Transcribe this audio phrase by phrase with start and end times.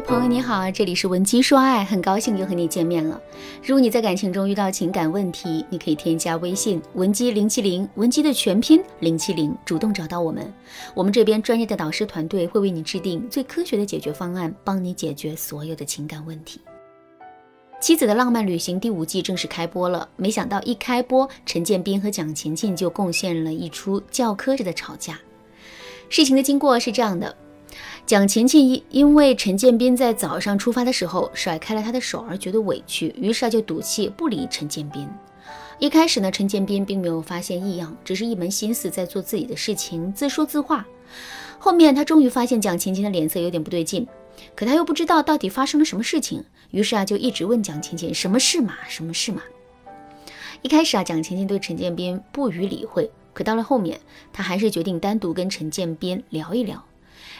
[0.00, 3.20] 朋友你好，这里是文姬说爱，很高兴又和你见面了。
[3.62, 10.52] 如果你在感情中遇到情感问题，你可以添加微信文姬零七零，文姬的全拼零七零，主动找到我们，
[10.94, 16.60] 我们这边专业的导师团队会为你制定最科学的解决方案，帮你解决所有的情感问题。
[17.80, 25.18] 《妻子的浪漫旅行》第五季正式开播了，没想到一开播，陈建斌和蒋勤勤就贡献了一出教科着的吵架。
[26.08, 27.36] 事情的经过是这样的。
[28.06, 35.08] 蒋勤勤因因为陈建斌在早上出发的时候甩开了他的手而觉得委屈，于是他就赌气不理陈建斌。
[35.78, 40.86] 一开始呢，陈建斌并没有发现异样，只是一门心思在做自己的事情，自说自话。
[41.58, 44.06] 后面他终于发现蒋勤勤的脸色有点不对劲，
[44.56, 49.42] 可他又不知道到底发生了什么事情，于是啊就一直问蒋勤勤什么事嘛，什么事嘛。
[50.62, 54.00] 一开始啊，蒋勤勤对陈建斌不予理会，可到了后面，
[54.32, 56.84] 他还是决定单独跟陈建斌聊一聊。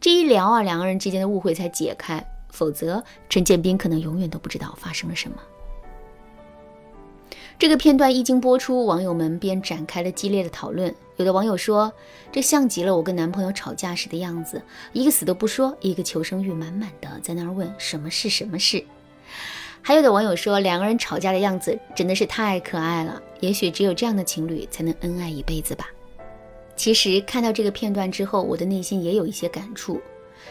[0.00, 5.36] 这一聊啊，两个人之间的误会才解开，否则陈建斌可能永远都不知道发生了什么。
[7.58, 10.92] 这个片段一经播出，网友们便展开了激烈的讨论。
[11.16, 11.92] 有的网友说，
[12.32, 14.60] 这像极了我跟男朋友吵架时的样子，
[14.92, 18.84] 一个死都不说，一个求生欲满满的在那儿问什么是什么事。
[19.80, 25.86] 还有的网友说，两个人吵架的样子真的是太可爱了，也许只有这样的情侣才能恩爱一辈子吧。
[26.74, 30.00] 其实看到这个片段之后，我的内心也有一些感触。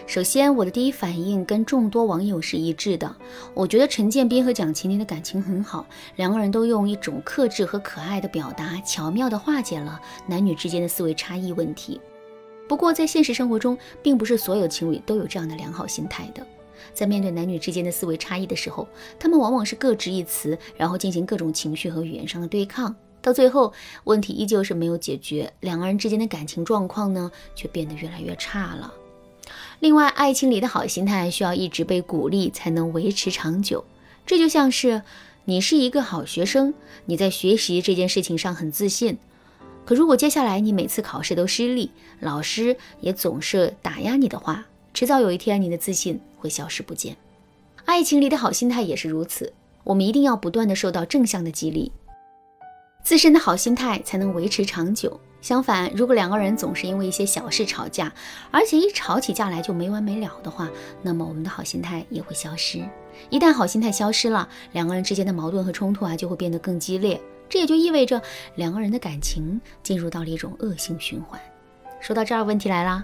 [0.07, 3.13] 首先，我的第一反应跟众多网友是一致的，
[3.53, 11.99] 我觉得陈建斌和蒋勤勤的感情很好，两个人都用一种克制和可爱的表达，巧妙地化解了男女之间的思维差异问题。
[12.69, 16.45] 不过，在现实生活中，并不是所有情侣都有这样的良好心态的。
[16.93, 18.87] 在面对男女之间的思维差异的时候，
[19.19, 22.95] 他们往往是各执一词，然后进行各种情绪和语言上的对抗。
[23.21, 23.71] 到最后，
[24.05, 28.93] 问题依旧是没有解决，两个人之间的感情状况呢，却变得越来越差了。
[29.79, 33.83] 另外，爱情里的好心态需要一直被鼓励，才能维持长久。
[34.25, 35.01] 这就像是
[35.45, 36.73] 你是一个好学生，
[37.05, 39.17] 你在学习这件事情上很自信，
[39.85, 47.17] 可如果接下来你每次考试都失利，老师也总是打压你的话，迟早有一天你的自信会消失不见。
[47.85, 49.51] 爱情里的好心态也是如此，
[49.83, 51.91] 我们一定要不断的受到正向的激励。
[53.03, 55.19] 自身的好心态才能维持长久。
[55.41, 58.13] 相反，如果两个人总是因为一些小事吵架，
[58.51, 60.69] 而且一吵起架来就没完没了的话，
[61.01, 62.79] 那么我们的好心态也会消失。
[63.31, 67.19] 一旦好心态消失了，两个人之间的矛盾和冲突啊就会变得更激烈。
[67.49, 68.21] 这也就意味着
[68.55, 71.41] 两个人的感情进入到了一种恶性循环。
[71.99, 73.03] 说到这儿，问题来啦，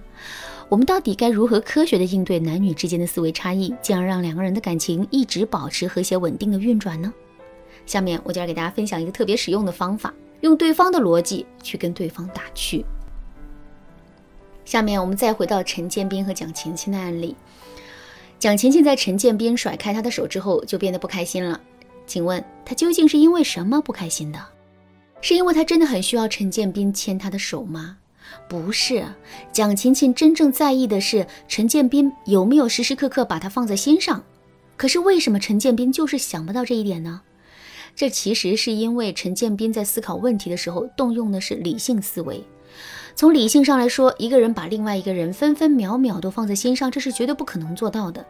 [0.69, 7.12] 我们到底该如何科学的应对男女之间的思维差异，进而让两个人的感情一直保持和谐稳定的运转呢？
[7.88, 12.86] 下面我就来给大家分享一个特别实用的方法，用对方的逻辑去跟对方打趣。
[14.66, 17.36] 下面我们再回到陈建斌和蒋勤勤的案例。
[18.38, 21.59] 蒋勤勤在陈建斌甩开他的手之后就变得不开心了，
[22.06, 24.40] 请问他究竟是因为什么不开心的？
[25.22, 27.98] 是因为他真的很需要陈建斌牵他的手吗？
[28.50, 29.06] 不是，
[29.54, 34.22] 蒋勤勤真正在意的是陈建斌有没有时时刻刻把他放在心上。
[34.75, 37.22] 可是为什么陈建斌就是想不到这一点呢？
[37.97, 42.44] 这其实是因为陈建斌在思考问题的时候动用的是理性思维。
[43.16, 48.24] 从理性上来说，一个人把另外一个人分分秒秒都放在心上，这是绝对不可能做到的。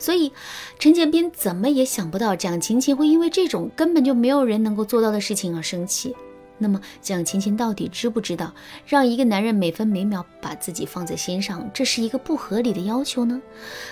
[0.00, 0.32] 所以，
[0.80, 6.12] 陈建斌怎么也想不到蒋勤勤会因为这种根本就没有人能够做到的事情而生气。
[6.58, 8.52] 那么，蒋勤勤到底知不知道，
[8.84, 13.40] 让一个男人每分每秒把自己放在心上，这是一个不合理的要求呢？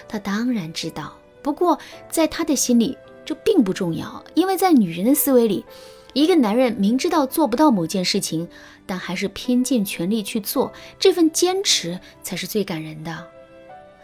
[0.09, 1.79] 他当然知道，不过
[2.11, 2.99] 在他的心里。
[3.25, 5.65] 这并不重要，因为在女人的思维里，
[6.13, 8.49] 一个男人明知道做不到某件事情，
[8.87, 13.27] 但还是拼尽全力去做，这份坚持才是最感人的。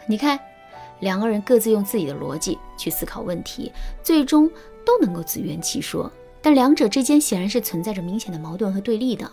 [0.07, 0.39] 你看，
[0.99, 3.71] 两个人各自用自己的逻辑去思考问题，
[4.03, 4.49] 最终
[4.83, 6.11] 都能够自圆其说，
[6.41, 9.29] 但两者之间显然是存在着明显的矛盾和对立的。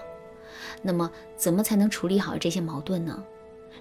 [0.82, 3.22] 那么，怎么才能处理好这些矛盾呢？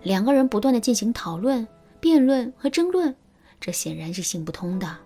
[0.03, 1.67] 两个人不断的进行讨论、
[1.99, 3.15] 辩论和争论，
[3.59, 4.97] 这显然是行不通的。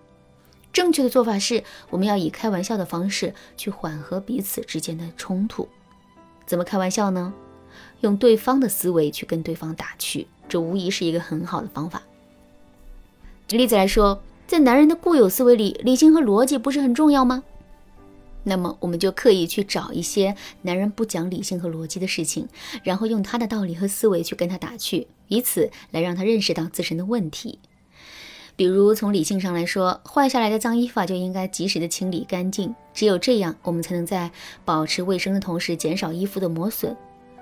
[0.72, 5.68] 正确的做法是，我们要以开玩笑的方式去缓和彼此之间的冲突。
[6.46, 7.32] 怎么开玩笑呢？
[8.00, 12.02] 用对方的思维去跟对方打趣，这无疑是一个很好的方法。
[13.46, 17.44] 举例子来说，在男人的固有思维里，理性和逻辑不是很重要吗？
[18.44, 22.48] 那么，我们就刻意去找一些男人不讲理性和逻辑的事情，
[22.82, 27.60] 然后用他的道理和思维去跟他打趣，以此来让他认识到自身的问题。
[28.62, 34.30] 比如从理性上来说，换下来的脏衣服啊就应该及时的清理干净，只有这样，我们才能在
[34.64, 36.96] 保持卫生的同时减少衣服的磨损。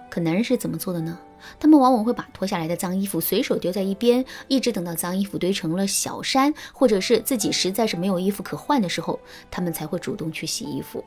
[0.09, 1.19] 可男人是怎么做的呢？
[1.59, 9.21] 他们往往会把脱下来的脏衣服随手丢在一边，一直等到脏衣服堆成了小山，或者是自己实在是没有衣服可换的时候，
[9.51, 11.05] 他们才会主动去洗衣服。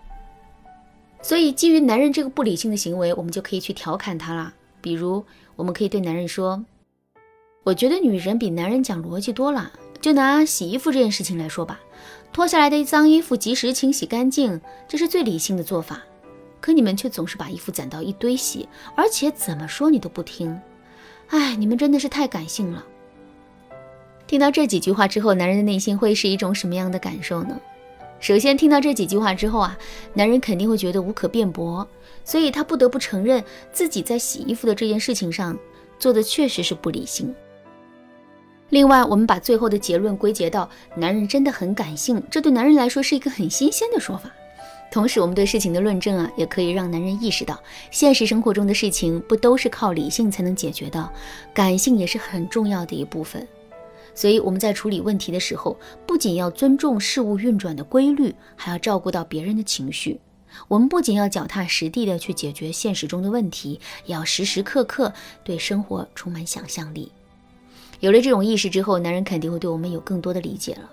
[1.23, 4.53] 所以，基于男人这个不理性的行为，我们就可以去调侃他啦。
[4.79, 5.25] 比如，
[5.55, 6.63] 我们可以对男人说
[7.65, 9.71] ：“我觉得女人比男人讲逻辑多了。
[10.03, 11.79] 就拿洗衣服这件事情来说吧，
[12.33, 16.01] 脱下来的脏衣服及时清洗干净，这是最理性的做法。”
[16.59, 20.59] 可你们却总是把衣服攒到一堆洗，而且怎么说你都不听，
[21.29, 22.83] 哎，你们真的是太感性了。
[24.27, 27.57] 听到这几句话之后，男人的内心会是一种什么样的感受呢？
[28.19, 29.77] 首先，听到这几句话之后啊，
[30.13, 31.87] 男人肯定会觉得无可辩驳，
[32.25, 33.41] 所以他不得不承认
[33.71, 35.57] 自己在洗衣服的这件事情上
[35.97, 37.33] 做的确实是不理性。
[38.69, 44.31] 另外，我们把最后的结论归结到男人真的很感性，这对男人来说是一个很新鲜的说法。
[44.91, 47.59] 同时，我们对事情的论证啊，也可以让男人意识到，
[47.91, 51.11] 现实生活中的事情不都是靠理性才能解决的，
[51.53, 53.47] 感性也是很重要的一部分。
[54.15, 55.75] 所以我们在处理问题的时候，
[56.05, 60.19] 不仅要尊重事物运转的规律，还要照顾到别人的情绪。
[60.67, 65.11] 我们不仅要脚踏实地的去解决现实中的问题，也要时时刻刻
[65.43, 67.11] 对生活充满想象力。
[68.03, 70.89] 有了这种意识之后，男人肯定会对我们有更多的理解了。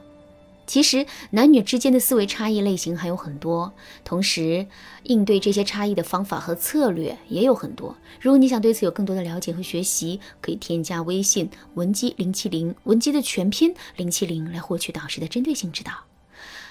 [0.64, 3.72] 其实男女之间的思维差异类型还有很多，
[4.04, 4.64] 同时
[5.02, 7.96] 应对这些差异的方法和策略也有很多。
[8.20, 15.90] 如果你想对此有更多的了解和学习，可以添加微信文姬零七零，文姬的全拼零七零来获取导师的针对性指导。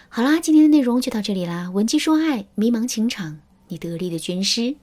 [0.07, 4.77] 好啦，今天的内容就到这里啦，文姬说爱，迷茫情场，你得力的军师。